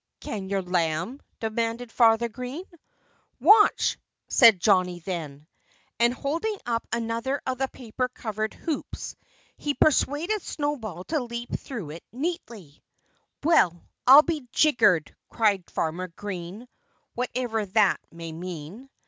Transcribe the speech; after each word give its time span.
"Can 0.19 0.49
your 0.49 0.63
lamb?" 0.63 1.21
demanded 1.39 1.91
Farmer 1.91 2.27
Green. 2.27 2.63
"Watch!" 3.39 3.99
said 4.27 4.59
Johnnie 4.59 5.01
then. 5.01 5.45
And, 5.99 6.11
holding 6.11 6.57
up 6.65 6.87
another 6.91 7.39
of 7.45 7.59
the 7.59 7.67
paper 7.67 8.09
covered 8.09 8.55
hoops, 8.55 9.15
he 9.57 9.75
persuaded 9.75 10.41
Snowball 10.41 11.03
to 11.03 11.21
leap 11.23 11.51
through 11.55 11.91
it 11.91 12.03
neatly. 12.11 12.81
"Well, 13.43 13.79
I'll 14.07 14.23
be 14.23 14.47
jiggered!" 14.51 15.15
cried 15.29 15.69
Farmer 15.69 16.07
Green 16.07 16.67
whatever 17.13 17.63
that 17.67 17.99
may 18.11 18.31
mean. 18.31 18.89